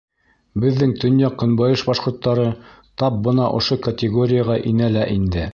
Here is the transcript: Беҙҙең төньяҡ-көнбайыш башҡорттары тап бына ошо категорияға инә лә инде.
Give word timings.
Беҙҙең 0.61 0.93
төньяҡ-көнбайыш 1.03 1.83
башҡорттары 1.91 2.47
тап 3.03 3.23
бына 3.29 3.53
ошо 3.61 3.81
категорияға 3.89 4.61
инә 4.75 4.93
лә 4.99 5.09
инде. 5.19 5.49